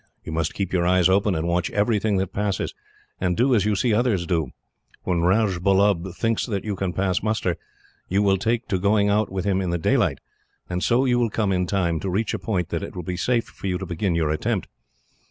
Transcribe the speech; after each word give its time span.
You 0.23 0.31
must 0.31 0.55
keep 0.55 0.73
your 0.73 0.83
eyes 0.87 1.09
open, 1.09 1.35
and 1.35 1.47
watch 1.47 1.69
everything 1.69 2.17
that 2.17 2.33
passes, 2.33 2.73
and 3.19 3.37
do 3.37 3.53
as 3.53 3.65
you 3.65 3.75
see 3.75 3.93
others 3.93 4.25
do. 4.25 4.49
When 5.03 5.21
Rajbullub 5.21 6.15
thinks 6.15 6.43
that 6.47 6.63
you 6.63 6.75
can 6.75 6.91
pass 6.91 7.21
muster, 7.21 7.55
you 8.09 8.23
will 8.23 8.37
take 8.37 8.67
to 8.69 8.79
going 8.79 9.09
out 9.09 9.31
with 9.31 9.45
him 9.45 9.61
in 9.61 9.69
the 9.69 9.77
daylight, 9.77 10.17
and 10.67 10.81
so 10.83 11.05
you 11.05 11.19
will 11.19 11.29
come, 11.29 11.51
in 11.51 11.67
time, 11.67 11.99
to 11.99 12.09
reach 12.09 12.33
a 12.33 12.39
point 12.39 12.69
that 12.69 12.81
it 12.81 12.95
will 12.95 13.03
be 13.03 13.15
safe 13.15 13.45
for 13.45 13.67
you 13.67 13.77
to 13.77 13.85
begin 13.85 14.15
your 14.15 14.31
attempt. 14.31 14.67